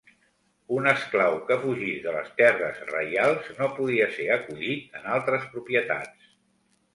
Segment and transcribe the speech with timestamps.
[0.75, 6.35] Un esclau que fugís de les terres reials, no podia ser acollit en altres propietats.